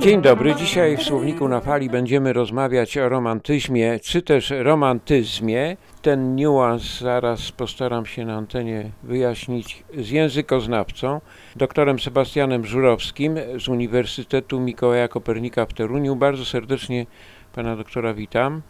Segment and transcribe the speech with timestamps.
[0.00, 0.54] Dzień dobry.
[0.54, 5.76] Dzisiaj w Słowniku na Fali będziemy rozmawiać o romantyzmie, czy też romantyzmie.
[6.02, 11.20] Ten niuans zaraz postaram się na antenie wyjaśnić z językoznawcą,
[11.56, 16.16] doktorem Sebastianem Żurowskim z Uniwersytetu Mikołaja Kopernika w Toruniu.
[16.16, 17.06] Bardzo serdecznie
[17.54, 18.62] pana doktora witam.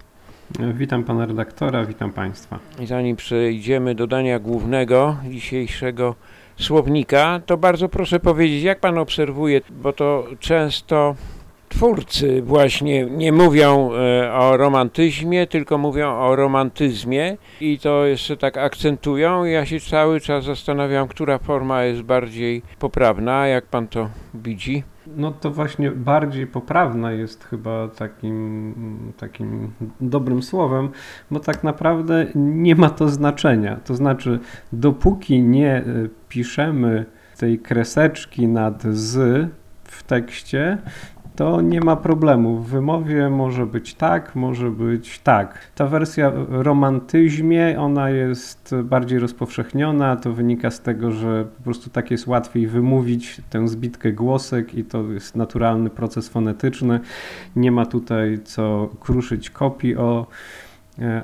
[0.75, 2.59] Witam pana redaktora, witam państwa.
[2.85, 6.15] Zanim przejdziemy do dania głównego dzisiejszego
[6.57, 11.15] słownika, to bardzo proszę powiedzieć, jak pan obserwuje, bo to często
[11.69, 18.57] twórcy właśnie nie mówią e, o romantyzmie, tylko mówią o romantyzmie i to jeszcze tak
[18.57, 19.45] akcentują.
[19.45, 24.83] Ja się cały czas zastanawiam, która forma jest bardziej poprawna, jak pan to widzi.
[25.17, 30.89] No to właśnie bardziej poprawna jest chyba takim, takim dobrym słowem,
[31.31, 33.77] bo tak naprawdę nie ma to znaczenia.
[33.77, 34.39] To znaczy,
[34.73, 37.05] dopóki nie y, piszemy
[37.39, 39.49] tej kreseczki nad z
[39.85, 40.79] w tekście,
[41.39, 42.57] to nie ma problemu.
[42.57, 45.59] W wymowie może być tak, może być tak.
[45.75, 50.17] Ta wersja w romantyzmie, ona jest bardziej rozpowszechniona.
[50.17, 54.85] To wynika z tego, że po prostu tak jest łatwiej wymówić tę zbitkę głosek i
[54.85, 57.01] to jest naturalny proces fonetyczny.
[57.57, 60.27] Nie ma tutaj co kruszyć kopii o,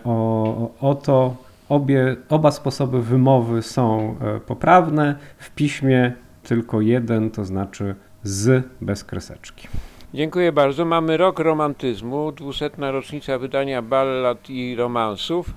[0.04, 1.36] o, o to.
[1.68, 5.14] Obie, oba sposoby wymowy są e, poprawne.
[5.38, 9.68] W piśmie tylko jeden, to znaczy z bez kreseczki.
[10.14, 10.84] Dziękuję bardzo.
[10.84, 12.70] Mamy rok romantyzmu, 200.
[12.78, 15.50] rocznica wydania ballad i romansów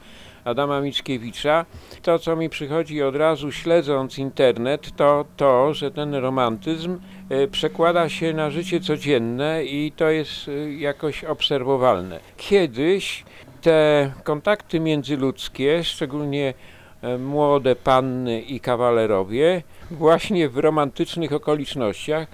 [0.45, 1.65] Adama Mickiewicza.
[2.01, 8.09] To, co mi przychodzi od razu śledząc internet, to to, że ten romantyzm e, przekłada
[8.09, 12.19] się na życie codzienne i to jest e, jakoś obserwowalne.
[12.37, 13.23] Kiedyś
[13.61, 16.53] te kontakty międzyludzkie, szczególnie
[17.01, 22.27] e, młode panny i kawalerowie, właśnie w romantycznych okolicznościach,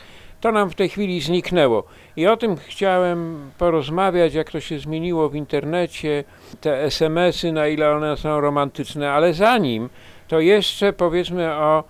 [0.43, 1.83] to nam w tej chwili zniknęło.
[2.15, 6.23] I o tym chciałem porozmawiać, jak to się zmieniło w internecie,
[6.61, 9.89] te SMS-y, na ile one są romantyczne, ale zanim,
[10.27, 11.83] to jeszcze powiedzmy o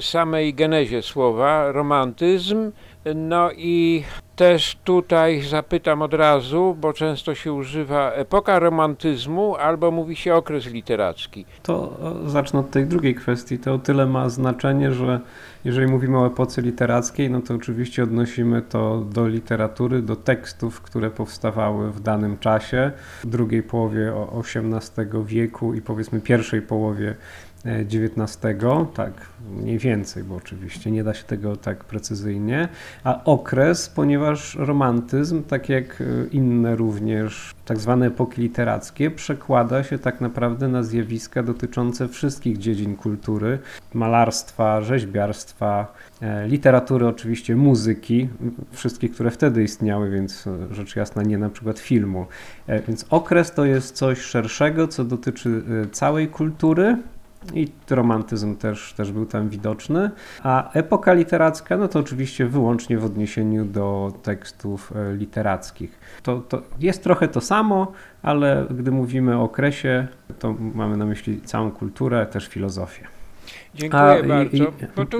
[0.00, 2.72] samej genezie słowa romantyzm.
[3.14, 4.04] No i
[4.36, 10.66] też tutaj zapytam od razu, bo często się używa epoka romantyzmu albo mówi się okres
[10.66, 11.44] literacki.
[11.62, 13.58] To zacznę od tej drugiej kwestii.
[13.58, 15.20] To o tyle ma znaczenie, że
[15.64, 21.10] jeżeli mówimy o epoce literackiej, no to oczywiście odnosimy to do literatury, do tekstów, które
[21.10, 22.90] powstawały w danym czasie,
[23.24, 27.14] w drugiej połowie XVIII wieku i powiedzmy pierwszej połowie
[27.64, 28.38] XIX,
[28.94, 29.12] tak
[29.56, 32.68] mniej więcej, bo oczywiście nie da się tego tak precyzyjnie,
[33.04, 40.20] a okres, ponieważ romantyzm, tak jak inne również tak zwane epoki literackie, przekłada się tak
[40.20, 43.58] naprawdę na zjawiska dotyczące wszystkich dziedzin kultury,
[43.94, 45.94] malarstwa, rzeźbiarstwa,
[46.46, 48.28] literatury, oczywiście muzyki,
[48.72, 52.26] wszystkich, które wtedy istniały, więc rzecz jasna nie na przykład filmu.
[52.88, 55.62] Więc okres to jest coś szerszego, co dotyczy
[55.92, 56.96] całej kultury,
[57.54, 60.10] i romantyzm też, też był tam widoczny.
[60.42, 65.98] A epoka literacka, no to oczywiście wyłącznie w odniesieniu do tekstów literackich.
[66.22, 67.92] To, to jest trochę to samo,
[68.22, 70.08] ale gdy mówimy o okresie,
[70.38, 73.19] to mamy na myśli całą kulturę, też filozofię.
[73.74, 74.56] Dziękuję A, bardzo.
[74.56, 74.66] i,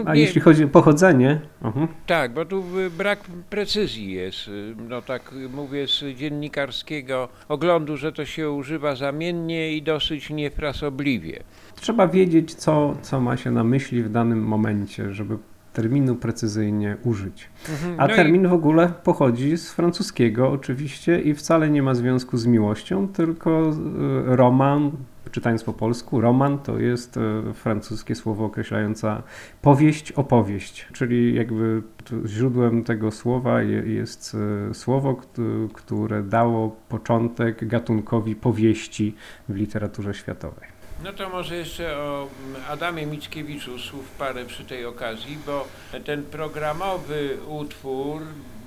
[0.06, 1.74] a nie- jeśli chodzi o pochodzenie, uh
[2.06, 3.20] Tak, bo tu y, brak
[3.50, 4.48] precyzji jest.
[4.48, 10.30] y, No tak y, mówię z dziennikarskiego oglądu, że to się używa zamiennie i dosyć
[10.30, 11.42] niefrasobliwie.
[11.80, 15.36] trzeba wiedzieć, co, co ma się na myśli w danym momencie, żeby
[15.72, 17.48] terminu precyzyjnie użyć.
[17.70, 21.94] Mhm, A no i- termin w ogóle pochodzi z francuskiego oczywiście i wcale nie ma
[21.94, 24.90] związku z miłością, tylko e, roman,
[25.30, 29.22] czytając po polsku, roman to jest e, francuskie słowo określające
[29.62, 31.82] powieść, opowieść, czyli jakby
[32.26, 34.36] źródłem tego słowa je- jest
[34.70, 35.42] e, słowo, kt-
[35.74, 39.14] które dało początek gatunkowi powieści
[39.48, 40.68] w literaturze światowej.
[41.04, 42.26] No to może jeszcze o
[42.70, 45.64] Adamie Mickiewiczu słów parę przy tej okazji, bo
[46.04, 48.22] ten programowy utwór,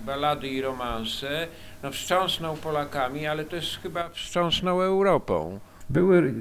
[0.06, 1.48] balady i romanse,
[1.84, 5.60] no wstrząsnął Polakami, ale też chyba wstrząsnął Europą.
[5.90, 6.34] Były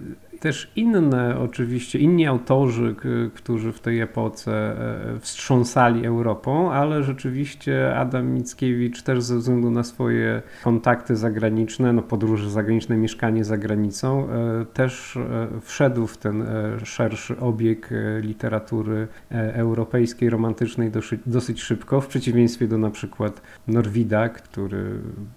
[0.42, 2.94] też inne, oczywiście, inni autorzy,
[3.34, 9.84] którzy w tej epoce e, wstrząsali Europą, ale rzeczywiście Adam Mickiewicz też ze względu na
[9.84, 16.46] swoje kontakty zagraniczne, no podróże zagraniczne, mieszkanie za granicą, e, też e, wszedł w ten
[16.84, 17.90] szerszy obieg
[18.20, 20.90] literatury europejskiej, romantycznej
[21.26, 24.84] dosyć, szybko, w przeciwieństwie do na przykład Norwida, który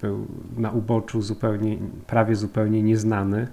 [0.02, 3.48] był na uboczu zupełnie, prawie zupełnie nieznany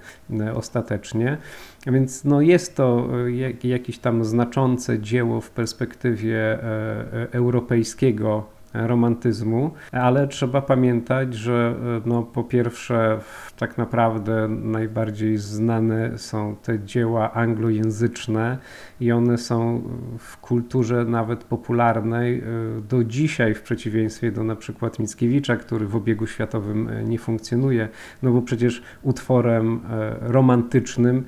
[0.55, 1.37] ostatecznie.
[1.87, 8.52] Więc no jest to e, jak- jakieś tam znaczące dzieło w perspektywie e, e, europejskiego
[8.73, 11.75] romantyzmu, ale trzeba pamiętać, że
[12.05, 13.19] e, no, po pierwsze
[13.57, 18.57] tak naprawdę najbardziej znane są te dzieła anglojęzyczne
[18.99, 19.83] i one są
[20.17, 22.43] w kulturze nawet popularnej e,
[22.89, 27.89] do dzisiaj w przeciwieństwie do na przykład Mickiewicza, który w obiegu światowym e, nie funkcjonuje,
[28.23, 29.79] no bo przecież utworem
[30.21, 31.25] romantycznym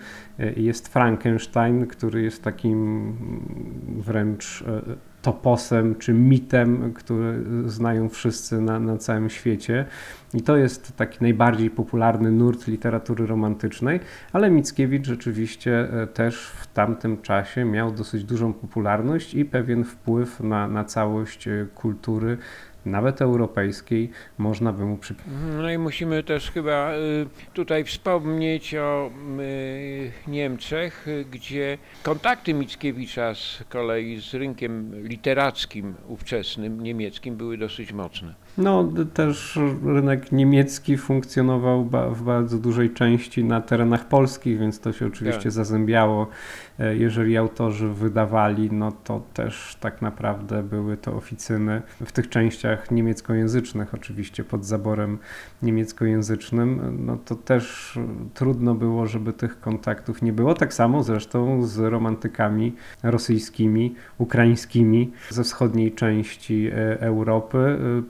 [0.57, 4.63] jest Frankenstein, który jest takim mm, wręcz
[5.25, 9.85] toposem czy mitem, który znają wszyscy na, na całym świecie.
[10.33, 13.99] I to jest taki najbardziej popularny nurt literatury romantycznej,
[14.33, 20.39] ale Mickiewicz rzeczywiście e, też w tamtym czasie miał dosyć dużą popularność i pewien wpływ
[20.39, 22.37] na, na całość e, kultury,
[22.85, 25.33] nawet europejskiej, można by mu przypisać.
[25.57, 33.63] No i musimy też chyba y, tutaj wspomnieć o y, Niemczech, gdzie kontakty Mickiewicza z
[33.69, 38.44] kolei z rynkiem literackim ówczesnym, niemieckim, były dosyć mocne.
[38.57, 44.93] No, też rynek niemiecki funkcjonował ba w bardzo dużej części na terenach polskich, więc to
[44.93, 45.51] się oczywiście Tak.
[45.51, 46.27] zazębiało.
[46.79, 52.91] E, Jeżeli autorzy wydawali, no to też tak naprawdę były to oficyny w tych częściach
[52.91, 55.17] niemieckojęzycznych, oczywiście pod zaborem
[55.61, 57.95] niemieckojęzycznym, no to też
[58.33, 60.53] trudno było, żeby tych kontaktów nie było.
[60.53, 68.01] Tak samo zresztą z romantykami rosyjskimi, ukraińskimi ze wschodniej części e, Europy e,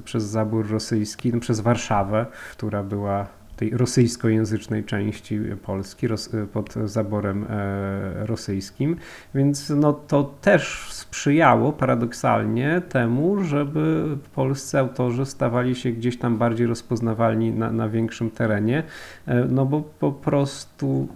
[0.00, 7.46] przez, zabór rosyjski, no, przez Warszawę, która była tej rosyjskojęzycznej części Polski ros, pod zaborem
[7.50, 8.96] e, rosyjskim,
[9.34, 14.04] więc no to też sprzyjało paradoksalnie temu, żeby
[14.34, 18.82] polscy autorzy stawali się gdzieś tam bardziej rozpoznawalni na, na większym terenie,
[19.26, 21.08] e, no bo po prostu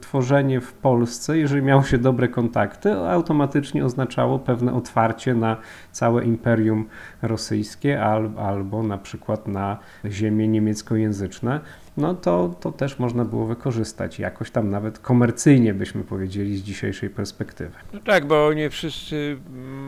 [0.00, 5.56] tworzenie w Polsce, jeżeli miało się dobre kontakty, automatycznie oznaczało pewne otwarcie na
[5.92, 6.86] całe imperium
[7.22, 11.60] rosyjskie al, albo na przykład na ziemie niemieckojęzyczne.
[11.96, 17.10] No to, to też można było wykorzystać jakoś tam nawet komercyjnie byśmy powiedzieli z dzisiejszej
[17.10, 17.72] perspektywy.
[17.92, 19.38] No tak, bo nie wszyscy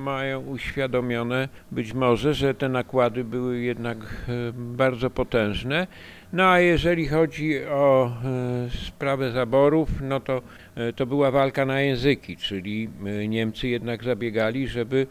[0.05, 5.87] mają uświadomione być może, że te nakłady były jednak e, bardzo potężne.
[6.33, 8.71] No a jeżeli chodzi o e,
[9.03, 10.43] sprawę zaborów, no to
[10.75, 15.07] e, to była walka na języki, czyli e, Niemcy jednak zabiegali, żeby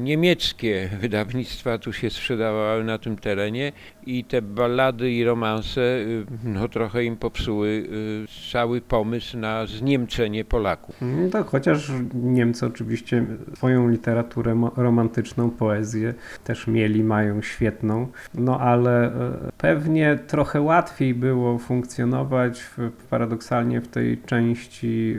[0.00, 3.72] niemieckie wydawnictwa tu się sprzedawały na tym terenie.
[4.06, 10.44] I te ballady i romanse y, no trochę im popsuły y, cały pomysł na zniemczenie
[10.44, 10.96] Polaków.
[11.00, 13.26] No Tak, chociaż Niemcy oczywiście
[13.56, 16.14] swoją literaturę romantyczną, poezję
[16.44, 19.12] też mieli, mają świetną, no ale e,
[19.58, 25.16] pewnie trochę łatwiej było funkcjonować w, paradoksalnie w tej części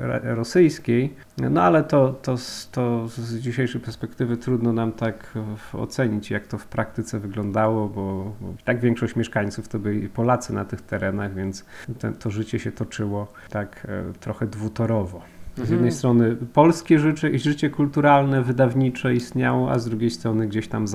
[0.00, 1.12] e, ra- rosyjskiej,
[1.50, 2.36] no ale to, to,
[2.72, 5.32] to z dzisiejszej perspektywy trudno nam tak
[5.72, 10.52] ocenić, jak to w praktyce wyglądało, bo, bo i tak większość mieszkańców to byli Polacy
[10.54, 11.64] na tych terenach, więc
[11.98, 15.22] te, to życie się toczyło tak e, trochę dwutorowo.
[15.56, 15.74] Z Mhm.
[15.74, 20.88] jednej strony polskie życie, życie kulturalne, wydawnicze istniało, a z drugiej strony gdzieś tam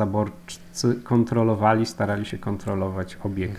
[0.73, 3.51] zaborcy kontrolowali, starali się kontrolować obieg.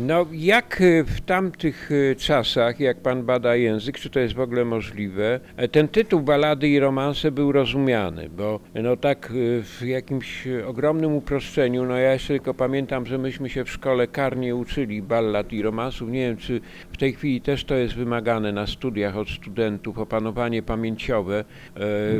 [0.00, 4.40] No, jak y, w tamtych y, czasach, jak pan bada język, czy to jest w
[4.40, 10.46] ogóle możliwe, e, ten tytuł Balady i romanse był rozumiany, bo no tak w jakimś
[10.66, 15.52] ogromnym uproszczeniu, no ja jeszcze tylko pamiętam, że myśmy się w szkole karnie uczyli ballad
[15.52, 16.10] i romansów.
[16.10, 16.60] Nie wiem, czy
[16.92, 21.44] w tej chwili też to jest wymagane na studiach od studentów, opanowanie pamięciowe.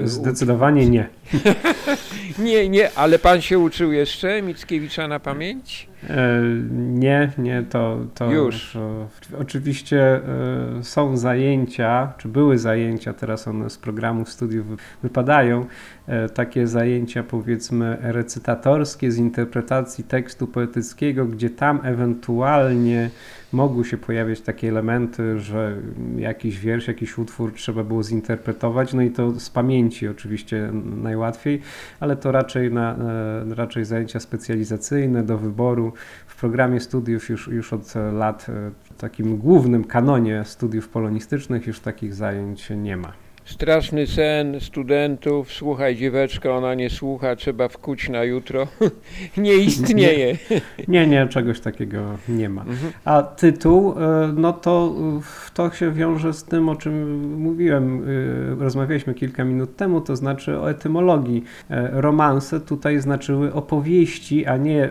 [0.04, 1.08] E, Zdecydowanie nie.
[2.38, 4.05] Nie, nie, ale pan się uczył jeszcze
[4.42, 5.88] Mickiewicza na pamięć?
[6.10, 6.40] E,
[6.72, 8.72] Nie, nie, to, to Już.
[8.72, 9.08] To,
[9.38, 10.20] oczywiście e,
[10.82, 15.66] są zajęcia, czy były zajęcia, teraz one z programu studiów wy- wypadają,
[16.06, 23.10] e, takie zajęcia powiedzmy recytatorskie z interpretacji tekstu poetyckiego, gdzie tam ewentualnie
[23.56, 25.76] mogły się pojawiać takie elementy, że
[26.16, 30.70] jakiś wiersz, jakiś utwór trzeba było zinterpretować, no i to z pamięci oczywiście
[31.02, 31.60] najłatwiej,
[32.00, 35.92] ale to raczej, na, e, raczej zajęcia specjalizacyjne do wyboru.
[36.26, 41.80] W programie studiów już, już od lat, e, w takim głównym kanonie studiów polonistycznych już
[41.80, 43.25] takich zajęć nie ma.
[43.46, 48.66] Straszny sen studentów, słuchaj dzieweczko, ona nie słucha, trzeba wkuć na jutro.
[49.36, 50.36] nie istnieje.
[50.88, 51.98] Nie, nie, czegoś takiego
[52.28, 52.60] nie ma.
[52.62, 52.92] Mhm.
[53.04, 54.94] A tytuł, e, no to
[55.54, 58.04] to się wiąże z tym, o czym mówiłem,
[58.58, 61.44] e, rozmawialiśmy kilka minut temu, to znaczy o etymologii.
[61.70, 64.90] E, Romanse tutaj znaczyły opowieści, a nie e,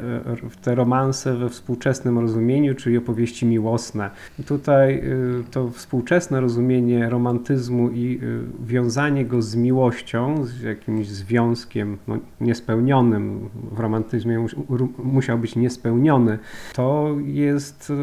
[0.62, 4.10] te romanse we współczesnym rozumieniu, czyli opowieści miłosne.
[4.46, 5.04] Tutaj e,
[5.52, 13.50] to współczesne rozumienie romantyzmu i e, wiązanie go z miłością, z jakimś związkiem no, niespełnionym,
[13.72, 14.56] w romantyzmie mus-
[15.04, 16.40] musiał być niespełniony,
[16.74, 17.94] to jest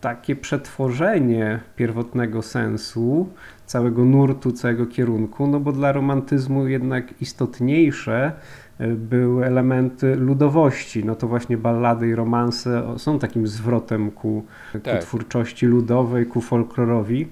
[0.00, 3.28] takie przetworzenie pierwotnego sensu
[3.66, 8.32] całego nurtu, całego kierunku, no bo dla romantyzmu jednak istotniejsze
[8.78, 11.04] e, były elementy ludowości.
[11.04, 15.02] No to właśnie ballady i romanse są takim zwrotem ku, ku Tak.
[15.02, 17.28] twórczości ludowej, ku folklorowi.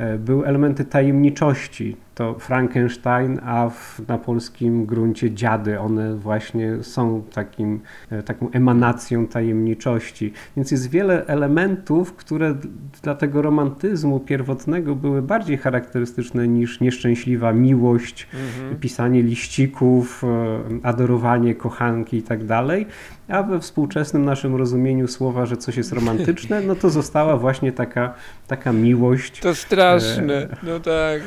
[0.00, 1.96] E, Były elementy tajemniczości.
[2.20, 5.80] To Frankenstein, a w, na polskim gruncie dziady.
[5.80, 10.32] One właśnie są takim, e, taką emanacją tajemniczości.
[10.56, 12.54] Więc jest wiele elementów, które
[13.02, 18.76] dla tego romantyzmu pierwotnego były bardziej charakterystyczne niż nieszczęśliwa miłość, Mhm.
[18.80, 22.86] pisanie liścików, e, adorowanie kochanki i tak dalej.
[23.28, 28.14] A we współczesnym naszym rozumieniu słowa, że coś jest romantyczne, no to została właśnie taka,
[28.46, 29.40] taka miłość.
[29.40, 30.48] To straszne.
[30.62, 31.22] No tak.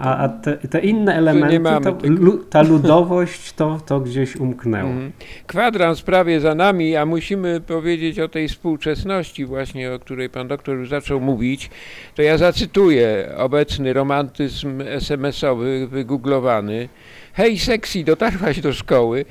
[0.00, 4.90] A, a te, te inne elementy, to, lu, ta ludowość, to, to gdzieś umknęło.
[4.90, 5.12] Mhm.
[5.46, 10.76] Kwadrans prawie za nami, a musimy powiedzieć o tej współczesności właśnie, o której pan doktor
[10.76, 11.70] już zaczął mówić.
[12.14, 16.88] To ja zacytuję obecny romantyzm SMS-owy wygooglowany.
[17.32, 19.24] Hej sexy, dotarłaś do szkoły.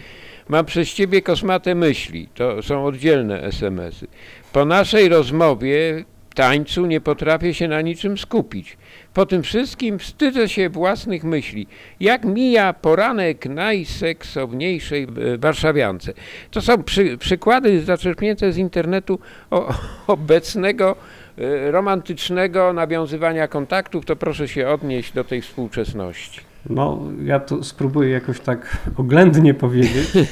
[0.49, 2.29] Mam przez ciebie kosmate myśli.
[2.33, 4.07] To są oddzielne SMS-y.
[4.53, 6.05] Po naszej rozmowie,
[6.35, 8.77] tańcu nie potrafię się na niczym skupić.
[9.15, 11.67] Po tym wszystkim wstydzę się własnych myśli.
[11.99, 16.13] Jak mija poranek najseksowniejszej e, warszawiance.
[16.51, 19.19] To są przy, przykłady zaczerpnięte z internetu
[19.51, 19.73] o,
[20.07, 20.95] obecnego
[21.37, 24.05] e, romantycznego nawiązywania kontaktów.
[24.05, 26.54] To proszę się odnieść do tej współczesności.
[26.69, 30.11] No, ja tu spróbuję jakoś tak oględnie powiedzieć,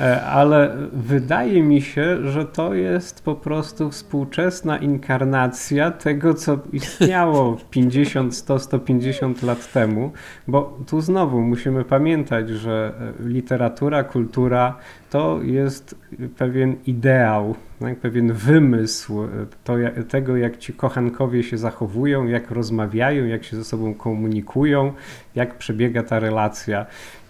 [0.00, 7.56] e, ale wydaje mi się, że to jest po prostu współczesna inkarnacja tego, co istniało
[7.70, 10.12] 50, 100, 150 lat temu,
[10.48, 14.76] bo tu znowu musimy pamiętać, że e, literatura, kultura
[15.10, 15.94] to jest
[16.36, 19.28] pewien ideał, tak, pewien wymysł e,
[19.64, 19.74] to,
[20.08, 24.92] tego, jak ci kochankowie się zachowują, jak rozmawiają, jak się ze sobą komunikują,
[25.34, 26.86] jak przebiega ta relacja.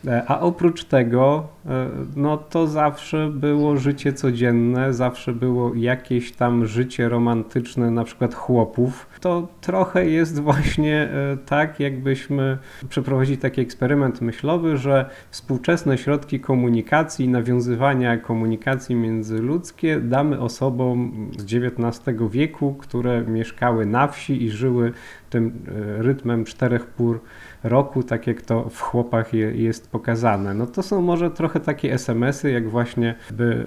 [0.07, 6.67] E, A oprócz tego, e, no to zawsze było życie codzienne, zawsze było jakieś tam
[6.67, 9.07] życie romantyczne, na przykład chłopów.
[9.21, 17.29] To trochę jest właśnie e, tak, jakbyśmy przeprowadzili taki eksperyment myślowy, że współczesne środki komunikacji,
[17.29, 24.93] nawiązywania komunikacji międzyludzkie damy osobom z XIX wieku, które mieszkały na wsi i żyły
[25.31, 25.65] tym
[25.99, 27.21] rytmem czterech pór
[27.63, 30.55] roku, tak jak to w chłopach je, jest pokazane.
[30.55, 33.67] No to są może trochę takie SMS-y, jak właśnie by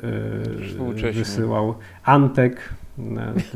[1.08, 2.70] e, wysyłał Antek,
[3.00, 3.02] e,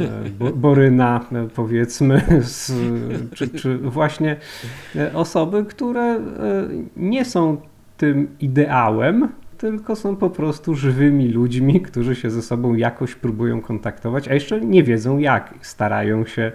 [0.03, 2.71] e, Bo- Boryna e, powiedzmy, z,
[3.33, 4.35] czy, czy właśnie
[5.13, 6.19] osoby, które
[6.97, 7.57] nie są
[7.97, 14.27] tym ideałem, tylko są po prostu żywymi ludźmi, którzy się ze sobą jakoś próbują kontaktować,
[14.27, 15.53] a jeszcze nie wiedzą jak.
[15.61, 16.51] Starają się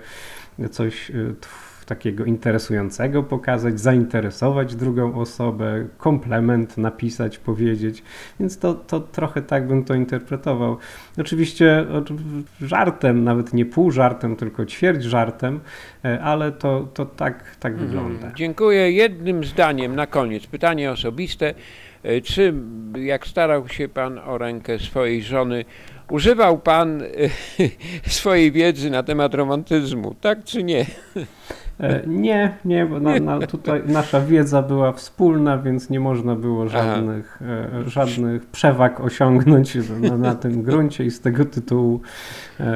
[0.70, 8.02] coś e, tw- takiego interesującego pokazać, zainteresować drugą osobę, komplement napisać, powiedzieć.
[8.40, 10.76] Więc to, to trochę tak bym to interpretował.
[11.18, 12.14] Oczywiście oczy-
[12.60, 15.60] żartem, nawet nie pół żartem, tylko ćwierć żartem,
[16.04, 18.14] e, ale to, to tak, tak wygląda.
[18.14, 18.34] Mhm.
[18.36, 18.92] Dziękuję.
[18.92, 20.46] Jednym zdaniem na koniec.
[20.46, 21.54] Pytanie osobiste.
[22.02, 22.54] E, Czy
[22.98, 25.64] jak starał się pan o rękę swojej żony,
[26.10, 27.06] używał pan e,
[28.10, 30.86] swojej wiedzy na temat romantyzmu, tak czy nie?
[31.80, 36.68] E, Nie, nie, bo na, na, tutaj nasza wiedza była wspólna, więc nie można było
[36.68, 37.40] żadnych,
[37.86, 42.00] żadnych przewag osiągnąć na, na tym gruncie i z tego tytułu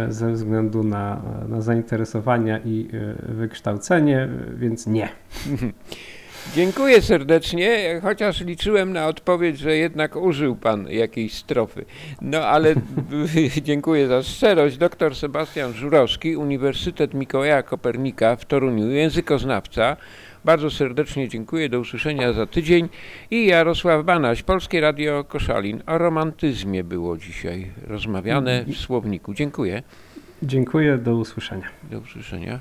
[0.08, 2.88] ze względu na, na zainteresowania i
[3.28, 5.08] wykształcenie, więc nie.
[6.52, 11.84] Dziękuję serdecznie, chociaż liczyłem na odpowiedź, że jednak użył pan jakiejś strofy.
[12.20, 12.74] No ale
[13.62, 14.76] dziękuję za szczerość.
[14.76, 19.96] Doktor Sebastian Żurowski, Uniwersytet Mikołaja Kopernika w Toruniu, językoznawca.
[20.44, 22.88] Bardzo serdecznie dziękuję, do usłyszenia za tydzień.
[23.30, 25.82] I Jarosław Banaś, Polskie Radio Koszalin.
[25.86, 29.34] O romantyzmie było dzisiaj rozmawiane w słowniku.
[29.34, 29.82] Dziękuję,
[30.42, 31.68] Dziękuję, do usłyszenia.
[31.90, 32.60] do usłyszenia.